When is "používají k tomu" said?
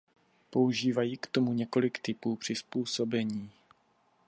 0.49-1.53